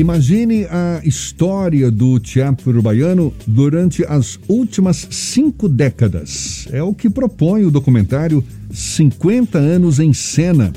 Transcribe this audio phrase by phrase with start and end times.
[0.00, 6.66] Imagine a história do teatro baiano durante as últimas cinco décadas.
[6.72, 8.42] É o que propõe o documentário
[8.72, 10.72] 50 anos em cena,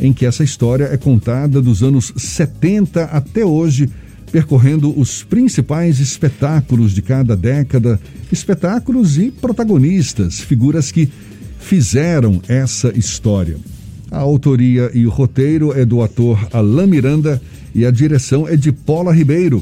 [0.00, 3.90] em que essa história é contada dos anos 70 até hoje,
[4.32, 8.00] percorrendo os principais espetáculos de cada década,
[8.32, 11.06] espetáculos e protagonistas, figuras que
[11.60, 13.58] fizeram essa história.
[14.14, 17.42] A autoria e o roteiro é do ator Alain Miranda
[17.74, 19.60] e a direção é de Paula Ribeiro.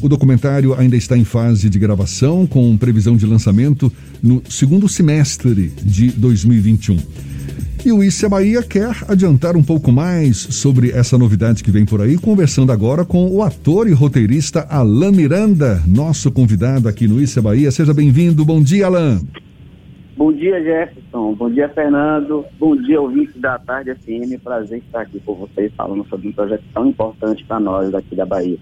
[0.00, 3.92] O documentário ainda está em fase de gravação, com previsão de lançamento
[4.22, 6.98] no segundo semestre de 2021.
[7.84, 12.00] E o Issa Bahia quer adiantar um pouco mais sobre essa novidade que vem por
[12.00, 17.42] aí, conversando agora com o ator e roteirista Alain Miranda, nosso convidado aqui no Issa
[17.42, 17.70] Bahia.
[17.70, 18.42] Seja bem-vindo.
[18.42, 19.20] Bom dia, Alain.
[20.22, 21.34] Bom dia, Jefferson.
[21.34, 22.44] Bom dia, Fernando.
[22.56, 24.40] Bom dia, ouvinte da Tarde FM.
[24.40, 28.24] Prazer estar aqui com vocês falando sobre um projeto tão importante para nós daqui da
[28.24, 28.56] Bahia.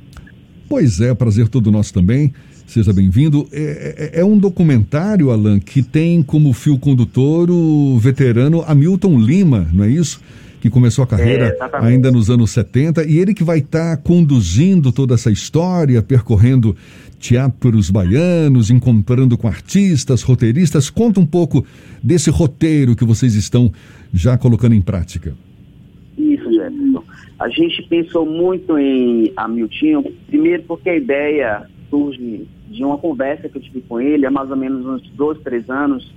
[0.70, 2.32] Pois é, prazer todo nosso também.
[2.66, 3.46] Seja bem-vindo.
[3.52, 9.68] É, é, é, um documentário, Alan, que tem como fio condutor o veterano Hamilton Lima,
[9.70, 10.18] não é isso?
[10.60, 14.02] Que começou a carreira é, ainda nos anos 70 e ele que vai estar tá
[14.02, 16.76] conduzindo toda essa história, percorrendo
[17.18, 20.90] teatros baianos, encontrando com artistas, roteiristas.
[20.90, 21.64] Conta um pouco
[22.02, 23.72] desse roteiro que vocês estão
[24.12, 25.34] já colocando em prática.
[26.16, 27.04] Isso, Jefferson.
[27.38, 33.56] A gente pensou muito em Hamilton, primeiro porque a ideia surge de uma conversa que
[33.56, 36.12] eu tive com ele há mais ou menos uns dois, três anos.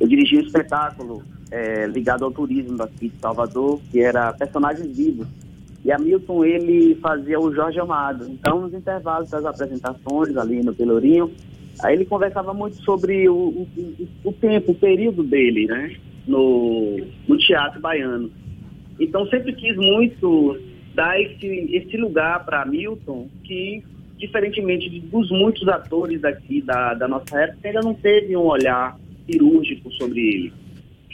[0.00, 5.28] Eu dirigi um espetáculo é, ligado ao turismo daqui de Salvador, que era Personagens Vivos
[5.84, 8.26] e Hamilton, ele fazia o Jorge Amado.
[8.28, 11.30] Então, nos intervalos das apresentações ali no Pelourinho,
[11.82, 13.68] aí ele conversava muito sobre o, o,
[14.24, 15.94] o tempo, o período dele, né?
[16.26, 18.30] No, no teatro baiano.
[18.98, 20.56] Então, sempre quis muito
[20.94, 23.82] dar esse, esse lugar para Hamilton, que,
[24.16, 28.96] diferentemente dos muitos atores daqui da, da nossa época, ainda não teve um olhar
[29.28, 30.61] cirúrgico sobre ele.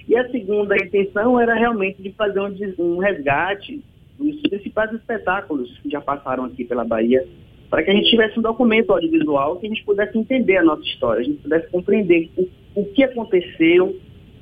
[0.08, 3.84] E a segunda intenção era realmente de fazer um, um resgate
[4.18, 7.26] dos principais espetáculos que já passaram aqui pela Bahia,
[7.68, 10.82] para que a gente tivesse um documento audiovisual que a gente pudesse entender a nossa
[10.82, 13.94] história, a gente pudesse compreender o, o que aconteceu,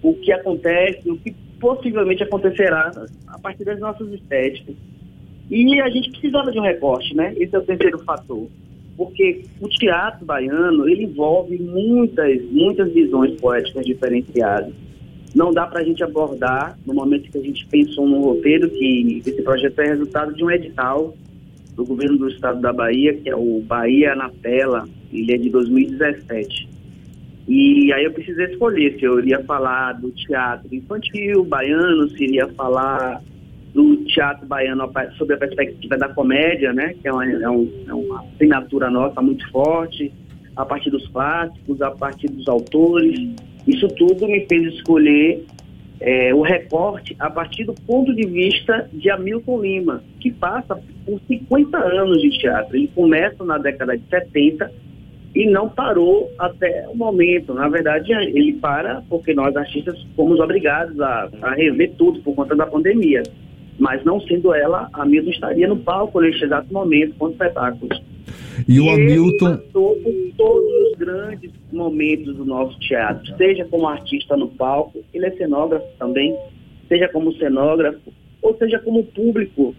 [0.03, 2.93] o que acontece, o que possivelmente acontecerá
[3.27, 4.77] a partir das nossas estéticas.
[5.51, 7.35] E a gente precisava de um recorte, né?
[7.37, 8.47] Esse é o terceiro fator.
[8.97, 14.73] Porque o teatro baiano, ele envolve muitas, muitas visões poéticas diferenciadas
[15.35, 19.23] não dá para a gente abordar no momento que a gente pensou no roteiro, que
[19.25, 21.15] esse projeto é resultado de um edital
[21.75, 25.51] do governo do estado da Bahia, que é o Bahia na Tela, ele é de
[25.51, 26.69] 2017.
[27.49, 32.49] E aí eu precisei escolher se eu iria falar do teatro infantil baiano, se iria
[32.49, 33.23] falar
[33.73, 37.95] do teatro baiano sob a perspectiva da comédia, né, que é uma, é, um, é
[37.95, 40.13] uma assinatura nossa muito forte,
[40.57, 43.35] a partir dos clássicos, a partir dos autores.
[43.67, 45.45] Isso tudo me fez escolher
[46.01, 51.21] é, o recorte a partir do ponto de vista de Hamilton Lima, que passa por
[51.27, 52.77] 50 anos de teatro.
[52.77, 54.71] Ele começa na década de 70
[55.35, 57.53] e não parou até o momento.
[57.55, 62.55] Na verdade, ele para porque nós artistas fomos obrigados a, a rever tudo por conta
[62.55, 63.23] da pandemia.
[63.79, 68.03] Mas não sendo ela, Hamilton estaria no palco neste exato momento com espetáculos.
[68.69, 69.49] E, e o Hamilton.
[69.49, 75.05] Ele passou por todos os grandes momentos do nosso teatro, seja como artista no palco,
[75.13, 76.37] ele é cenógrafo também,
[76.89, 78.13] seja como cenógrafo,
[78.43, 79.75] ou seja como público,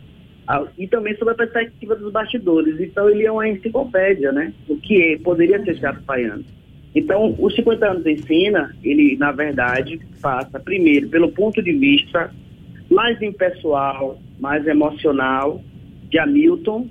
[0.78, 2.80] e também sob a perspectiva dos bastidores.
[2.80, 4.54] Então ele é uma enciclopédia, né?
[4.68, 6.44] O que é, poderia ser teatro baiano.
[6.96, 12.34] Então, os 50 anos em cena, ele, na verdade, passa, primeiro, pelo ponto de vista
[12.90, 15.62] mais impessoal, mais emocional
[16.10, 16.88] de Hamilton,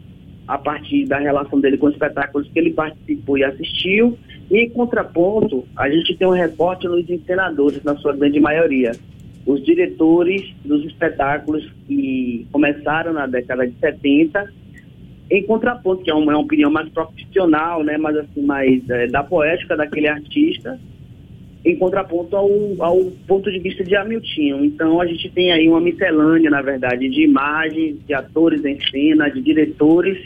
[0.47, 4.17] a partir da relação dele com os espetáculos que ele participou e assistiu.
[4.51, 8.93] E em contraponto, a gente tem um reporte nos encenadores, na sua grande maioria.
[9.45, 14.53] Os diretores dos espetáculos que começaram na década de 70,
[15.31, 19.09] em contraponto, que é uma, é uma opinião mais profissional, né, mas assim, mais é,
[19.09, 20.79] da poética daquele artista,
[21.67, 22.49] em contraponto ao,
[22.79, 24.65] ao ponto de vista de Hamilton.
[24.65, 29.29] Então a gente tem aí uma miscelânea, na verdade, de imagens, de atores em cena,
[29.29, 30.17] de diretores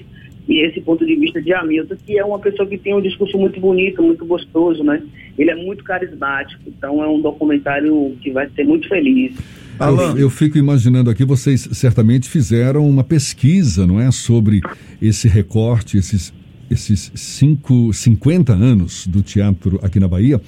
[0.47, 3.39] e esse ponto de vista de Hamilton, que é uma pessoa que tem um discurso
[3.39, 5.03] muito bonito, muito gostoso, né?
[5.39, 9.33] Ele é muito carismático, então é um documentário que vai ser muito feliz.
[9.79, 14.61] Alan, eu fico imaginando aqui, vocês certamente fizeram uma pesquisa, não é, sobre
[15.01, 16.35] esse recorte, esses,
[16.71, 20.39] esses cinco, 50 anos do teatro aqui na Bahia.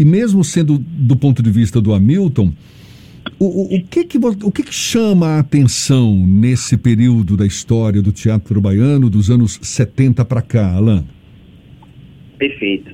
[0.00, 2.52] E mesmo sendo do ponto de vista do Hamilton,
[3.38, 8.00] O, o, o, que, que, o que, que chama a atenção nesse período da história
[8.00, 11.04] do teatro baiano, dos anos 70 para cá, Alain?
[12.38, 12.90] Perfeito.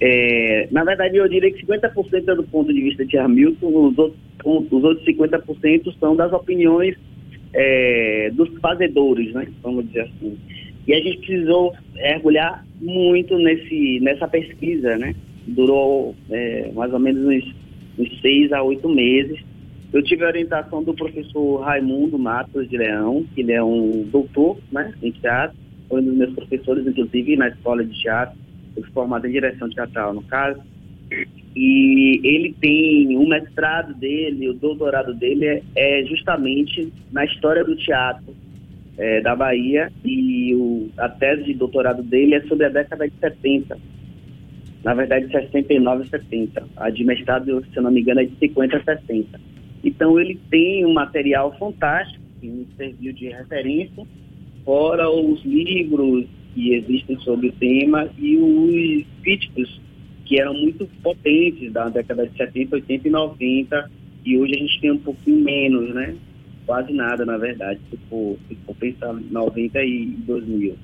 [0.00, 3.96] É, na verdade, eu diria que 50% é do ponto de vista de Hamilton, os
[3.96, 6.96] outros, os outros 50% são das opiniões
[7.52, 9.46] é, dos fazedores, né?
[9.62, 10.36] Vamos dizer assim.
[10.86, 15.14] E a gente precisou mergulhar muito nesse, nessa pesquisa, né?
[15.46, 17.54] Durou é, mais ou menos uns,
[17.98, 19.38] uns seis a oito meses.
[19.92, 24.58] Eu tive a orientação do professor Raimundo Matos de Leão, que ele é um doutor
[24.72, 25.56] né, em teatro,
[25.88, 28.36] foi um dos meus professores, inclusive, na escola de teatro,
[28.92, 30.60] formado em direção teatral, no caso.
[31.54, 37.76] E ele tem o mestrado dele, o doutorado dele é, é justamente na história do
[37.76, 38.34] teatro
[38.98, 43.14] é, da Bahia e o, a tese de doutorado dele é sobre a década de
[43.20, 43.78] 70.
[44.84, 46.68] Na verdade, 69 e 70.
[46.76, 49.40] A de mestrado, se eu não me engano, é de 50 a 60.
[49.82, 54.06] Então, ele tem um material fantástico que me serviu de referência,
[54.62, 59.80] fora os livros que existem sobre o tema e os críticos
[60.26, 63.90] que eram muito potentes da década de 70, 80 e 90,
[64.24, 66.14] e hoje a gente tem um pouquinho menos, né?
[66.66, 70.76] Quase nada, na verdade, se for, se for pensar 90 e 2000.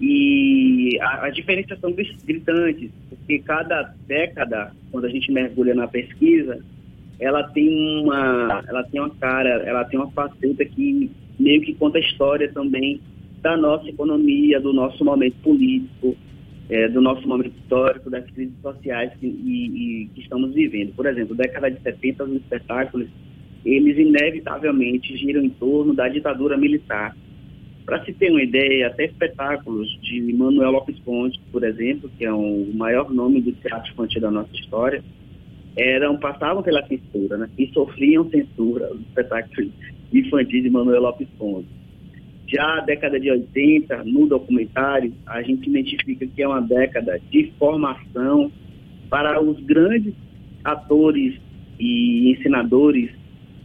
[0.00, 6.64] E a, a diferenças são gritantes, porque cada década, quando a gente mergulha na pesquisa,
[7.18, 7.68] ela tem
[8.02, 12.50] uma, ela tem uma cara, ela tem uma faceta que meio que conta a história
[12.50, 13.00] também
[13.42, 16.16] da nossa economia, do nosso momento político,
[16.70, 20.94] é, do nosso momento histórico, das crises sociais que, e, e, que estamos vivendo.
[20.94, 23.08] Por exemplo, década de 70, os espetáculos,
[23.64, 27.14] eles inevitavelmente giram em torno da ditadura militar.
[27.84, 32.32] Para se ter uma ideia, até espetáculos de Manuel Lopes Ponte, por exemplo, que é
[32.32, 35.02] um, o maior nome do teatro infantil da nossa história,
[35.76, 37.48] eram passavam pela censura, né?
[37.58, 39.70] E sofriam censura os espetáculos
[40.12, 41.68] infantis de Manuel Lopes Ponte.
[42.46, 47.52] Já a década de 80, no documentário, a gente identifica que é uma década de
[47.58, 48.50] formação
[49.08, 50.12] para os grandes
[50.64, 51.34] atores
[51.78, 53.10] e ensinadores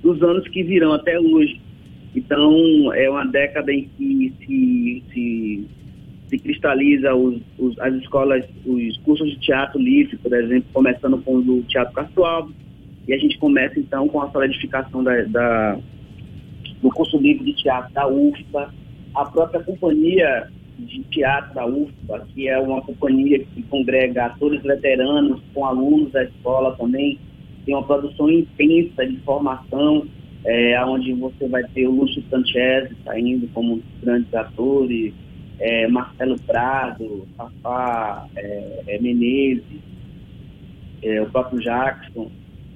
[0.03, 1.59] dos anos que virão até hoje.
[2.15, 5.67] Então, é uma década em que se, se,
[6.29, 11.35] se cristaliza os, os, as escolas, os cursos de teatro livre, por exemplo, começando com
[11.35, 12.55] o Teatro Castro Alves,
[13.07, 15.77] e a gente começa, então, com a solidificação da, da
[16.81, 18.73] do curso livre de teatro da UFPA,
[19.13, 25.41] a própria companhia de teatro da UFPA, que é uma companhia que congrega atores veteranos
[25.53, 27.19] com alunos da escola também,
[27.65, 30.05] tem uma produção intensa de formação,
[30.45, 35.13] é, onde você vai ter o Lúcio Sanchez saindo como grandes atores,
[35.59, 39.81] é, Marcelo Prado, Fafá, é, é, Menezes,
[41.01, 42.29] é, o próprio Jackson,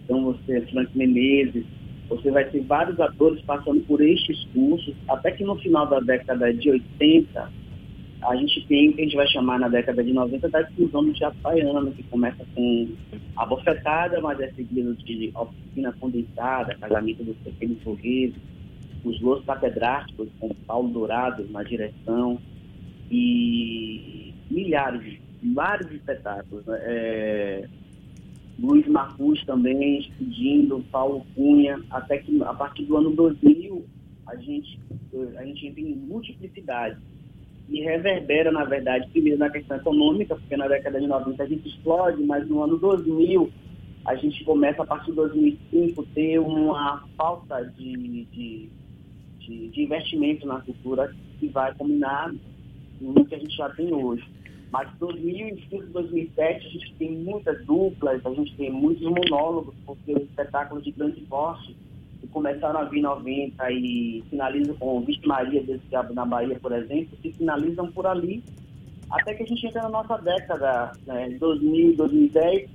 [0.03, 1.63] então você, Frank Menezes,
[2.07, 6.51] você vai ter vários atores passando por estes cursos, até que no final da década
[6.51, 7.51] de 80,
[8.21, 11.05] a gente tem o que a gente vai chamar na década de 90 da exclusão
[11.05, 12.89] do teatro baiano, que começa com
[13.35, 18.35] a bofetada, mas é seguido de oficina condensada, casamento dos pequenos burgueses,
[19.05, 22.39] os louros catedráticos com Paulo Dourado na direção
[23.09, 25.17] e milhares,
[25.53, 26.65] vários espetáculos.
[26.65, 26.77] Né?
[26.81, 27.69] É,
[28.59, 33.85] Luiz Marcus também pedindo, Paulo Cunha, até que a partir do ano 2000
[34.27, 34.77] a gente,
[35.37, 36.97] a gente entra em multiplicidade
[37.69, 41.67] e reverbera, na verdade, primeiro na questão econômica, porque na década de 90 a gente
[41.67, 43.49] explode, mas no ano 2000
[44.05, 48.69] a gente começa, a partir de 2005, ter uma falta de, de,
[49.39, 52.33] de, de investimento na cultura que vai combinar
[52.99, 54.25] no que a gente já tem hoje.
[54.71, 60.23] Mas 2005, 2007, a gente tem muitas duplas, a gente tem muitos monólogos, porque os
[60.23, 61.75] espetáculos de grande porte
[62.19, 66.59] que começaram a vir em 90 e finalizam com Vixe Maria desse Diabo na Bahia,
[66.59, 68.43] por exemplo, se finalizam por ali,
[69.09, 72.69] até que a gente entra na nossa década, né, 2000, 2010,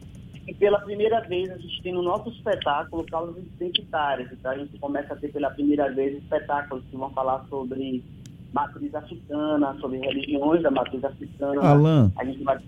[0.47, 4.31] e pela primeira vez a gente tem no nosso espetáculo causas identitárias.
[4.33, 8.03] Então a gente começa a ter pela primeira vez espetáculos que vão falar sobre
[8.53, 11.63] matriz africana, sobre religiões da matriz africana.
[11.63, 12.59] Alan, a gente vai...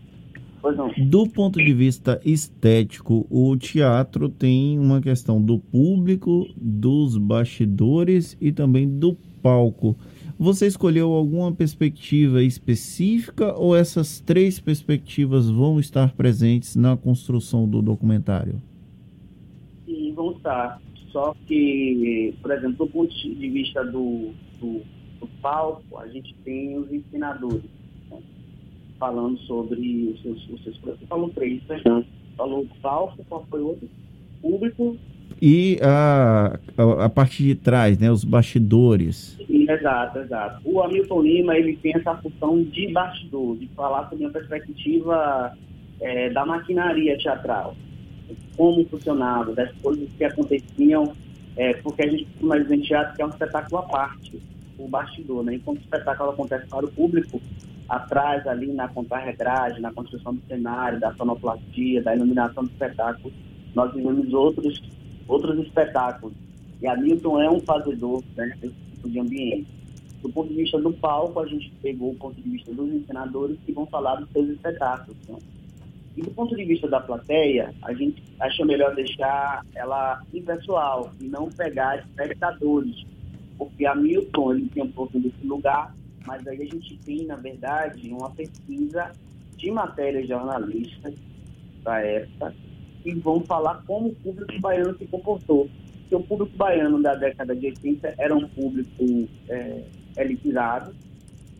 [1.08, 8.52] do ponto de vista estético, o teatro tem uma questão do público, dos bastidores e
[8.52, 9.96] também do palco.
[10.38, 17.80] Você escolheu alguma perspectiva específica ou essas três perspectivas vão estar presentes na construção do
[17.80, 18.60] documentário?
[19.86, 20.80] Sim, vão estar.
[21.10, 24.82] Só que, por exemplo, do ponto de vista do, do
[25.18, 27.64] do palco, a gente tem os ensinadores?
[28.98, 32.04] Falando sobre os seus, os seus Você falou três, né?
[32.36, 33.88] Falou o palco, qual foi o outro?
[34.42, 34.96] Público
[35.40, 39.38] e a, a, a, parte de trás, né, os bastidores.
[39.48, 40.60] Exato, exato.
[40.64, 45.52] O Hamilton Lima ele tem essa função de bastidor, de falar sobre uma perspectiva
[46.00, 47.76] é, da maquinaria teatral,
[48.56, 51.12] como funcionava, das coisas que aconteciam,
[51.56, 54.40] é, porque a gente costuma dizer em teatro que é um espetáculo à parte,
[54.78, 55.54] o bastidor, né?
[55.54, 57.40] Enquanto o espetáculo acontece para o público,
[57.88, 63.32] atrás ali na contar-regragem, na construção do cenário, da sonoplastia, da iluminação do espetáculo,
[63.74, 64.82] nós vivemos outros,
[65.28, 66.34] outros espetáculos.
[66.80, 69.66] E a Milton é um fazedor né, tipo de ambiente.
[70.22, 73.56] Do ponto de vista do palco, a gente pegou o ponto de vista dos ensinadores
[73.64, 75.16] que vão falar dos seus espetáculos.
[75.28, 75.38] Né?
[76.16, 81.24] E do ponto de vista da plateia, a gente acha melhor deixar ela impessoal e
[81.24, 83.04] não pegar espectadores.
[83.58, 85.94] Porque a Milton ele tem um pouco desse lugar,
[86.26, 89.12] mas aí a gente tem, na verdade, uma pesquisa
[89.56, 91.14] de matérias jornalistas
[91.82, 92.54] da época
[93.02, 95.70] que vão falar como o público baiano se comportou.
[96.00, 99.82] Porque o público baiano da década de 80 era um público é,
[100.16, 100.94] elitizado,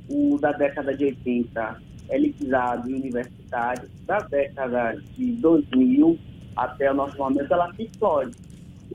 [0.09, 6.19] o da década de 80 elitizado e universitário, da década de 2000
[6.55, 8.35] até o nosso momento, ela se explode.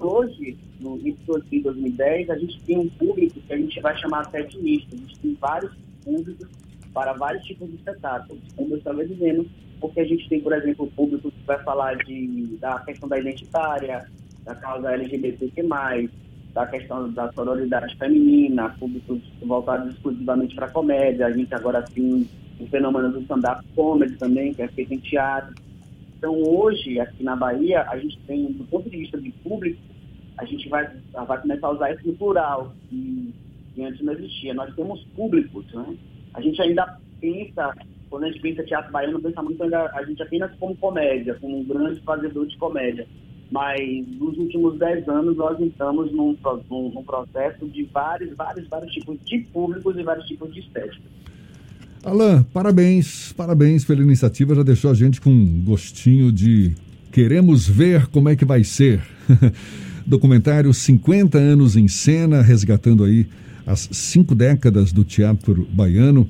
[0.02, 4.42] Hoje, no de 2010, a gente tem um público que a gente vai chamar até
[4.42, 4.96] de misto.
[4.96, 5.72] A gente tem vários
[6.04, 6.48] públicos
[6.92, 9.48] para vários tipos de espetáculos, como eu estava dizendo,
[9.80, 13.20] porque a gente tem, por exemplo, o público que vai falar de, da questão da
[13.20, 14.10] identitária,
[14.44, 16.10] da causa LGBTQ+,
[16.52, 22.28] da questão da sororidade feminina, públicos voltados exclusivamente para comédia, a gente agora tem
[22.60, 25.54] o fenômeno do stand-up comedy também, que é feito em teatro.
[26.18, 29.91] Então, hoje, aqui na Bahia, a gente tem, do ponto de vista de público,
[30.42, 33.34] a gente vai, vai começar a usar isso no plural, que,
[33.76, 34.56] que antes não existia.
[34.56, 35.96] Nós temos públicos, né?
[36.34, 37.76] A gente ainda pensa,
[38.10, 41.60] quando a gente pensa teatro baiano, pensa muito ainda, a gente apenas como comédia, como
[41.60, 43.08] um grande fazedor de comédia.
[43.52, 43.80] Mas
[44.18, 46.36] nos últimos dez anos nós estamos num,
[46.70, 51.04] num, num processo de vários, vários, vários tipos de públicos e vários tipos de estética.
[52.04, 54.56] Alain, parabéns, parabéns pela iniciativa.
[54.56, 56.74] Já deixou a gente com um gostinho de
[57.12, 59.04] queremos ver como é que vai ser.
[60.12, 63.26] Documentário 50 anos em cena, resgatando aí
[63.66, 66.28] as cinco décadas do teatro baiano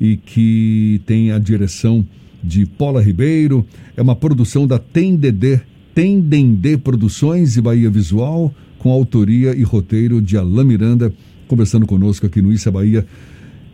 [0.00, 2.06] e que tem a direção
[2.40, 3.66] de Paula Ribeiro.
[3.96, 5.60] É uma produção da Tendedê,
[5.92, 11.12] Tendendê Produções e Bahia Visual, com autoria e roteiro de Alain Miranda,
[11.48, 13.04] conversando conosco aqui no Issa Bahia.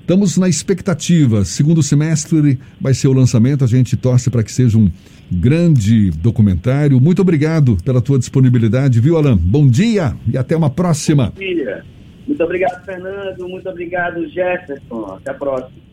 [0.06, 1.44] Estamos na expectativa.
[1.44, 3.64] Segundo semestre vai ser o lançamento.
[3.64, 4.88] A gente torce para que seja um
[5.28, 7.00] grande documentário.
[7.00, 9.36] Muito obrigado pela tua disponibilidade, viu, Alan?
[9.36, 11.32] Bom dia e até uma próxima.
[12.24, 13.48] Muito obrigado, Fernando.
[13.48, 15.16] Muito obrigado, Jefferson.
[15.16, 15.85] Até a próxima.